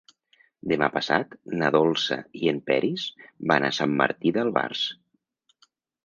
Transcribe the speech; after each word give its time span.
Demà 0.69 0.85
passat 0.93 1.33
na 1.59 1.67
Dolça 1.75 2.17
i 2.39 2.49
en 2.51 2.61
Peris 2.69 3.03
van 3.51 3.67
a 3.67 3.69
Sant 3.81 3.93
Martí 3.99 4.33
d'Albars. 4.39 4.87